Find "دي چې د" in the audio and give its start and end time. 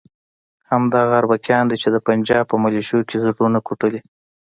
1.67-1.97